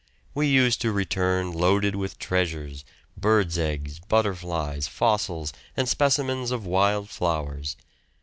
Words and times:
We 0.33 0.47
used 0.47 0.81
to 0.81 0.91
return 0.91 1.51
loaded 1.51 1.95
with 1.95 2.17
treasures, 2.17 2.83
birds' 3.15 3.59
eggs, 3.59 3.99
butterflies, 3.99 4.87
fossils, 4.87 5.53
and 5.77 5.87
specimens 5.87 6.49
of 6.49 6.65
wild 6.65 7.07
flowers. 7.11 7.77